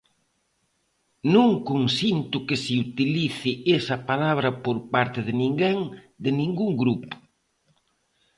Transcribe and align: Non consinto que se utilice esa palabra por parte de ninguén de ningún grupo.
Non 1.33 1.49
consinto 1.71 2.35
que 2.47 2.55
se 2.63 2.73
utilice 2.85 3.51
esa 3.77 3.97
palabra 4.09 4.49
por 4.63 4.77
parte 4.93 5.19
de 5.27 5.33
ninguén 5.41 5.77
de 6.23 6.29
ningún 6.39 6.71
grupo. 6.81 7.13